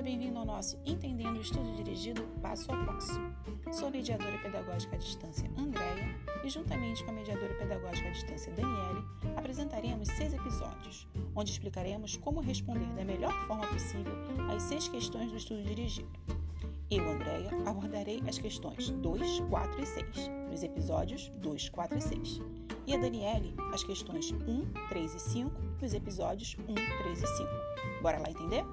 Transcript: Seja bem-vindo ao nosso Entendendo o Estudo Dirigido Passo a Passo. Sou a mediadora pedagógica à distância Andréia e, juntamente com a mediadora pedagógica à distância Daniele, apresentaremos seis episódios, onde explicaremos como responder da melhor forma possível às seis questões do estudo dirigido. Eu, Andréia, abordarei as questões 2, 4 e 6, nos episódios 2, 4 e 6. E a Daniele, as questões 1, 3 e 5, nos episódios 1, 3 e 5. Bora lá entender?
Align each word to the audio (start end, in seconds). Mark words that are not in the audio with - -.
Seja 0.00 0.12
bem-vindo 0.16 0.38
ao 0.38 0.46
nosso 0.46 0.78
Entendendo 0.86 1.36
o 1.36 1.42
Estudo 1.42 1.76
Dirigido 1.76 2.22
Passo 2.40 2.72
a 2.72 2.86
Passo. 2.86 3.20
Sou 3.70 3.88
a 3.88 3.90
mediadora 3.90 4.38
pedagógica 4.38 4.96
à 4.96 4.98
distância 4.98 5.50
Andréia 5.58 6.16
e, 6.42 6.48
juntamente 6.48 7.04
com 7.04 7.10
a 7.10 7.12
mediadora 7.12 7.52
pedagógica 7.52 8.08
à 8.08 8.10
distância 8.10 8.50
Daniele, 8.54 9.04
apresentaremos 9.36 10.08
seis 10.08 10.32
episódios, 10.32 11.06
onde 11.36 11.50
explicaremos 11.50 12.16
como 12.16 12.40
responder 12.40 12.86
da 12.94 13.04
melhor 13.04 13.30
forma 13.46 13.66
possível 13.66 14.14
às 14.50 14.62
seis 14.62 14.88
questões 14.88 15.32
do 15.32 15.36
estudo 15.36 15.62
dirigido. 15.64 16.08
Eu, 16.90 17.06
Andréia, 17.06 17.50
abordarei 17.66 18.22
as 18.26 18.38
questões 18.38 18.88
2, 18.88 19.40
4 19.50 19.82
e 19.82 19.86
6, 19.86 20.06
nos 20.50 20.62
episódios 20.62 21.28
2, 21.36 21.68
4 21.68 21.98
e 21.98 22.00
6. 22.00 22.40
E 22.86 22.94
a 22.94 22.98
Daniele, 22.98 23.54
as 23.74 23.84
questões 23.84 24.32
1, 24.32 24.88
3 24.88 25.14
e 25.14 25.20
5, 25.20 25.50
nos 25.82 25.92
episódios 25.92 26.56
1, 26.66 26.74
3 26.74 27.22
e 27.22 27.26
5. 27.26 27.48
Bora 28.02 28.18
lá 28.18 28.30
entender? 28.30 28.64